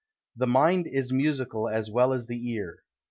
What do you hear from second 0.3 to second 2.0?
The mind is musical as